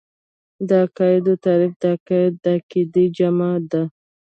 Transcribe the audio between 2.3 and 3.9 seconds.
د عقيدې جمع ده.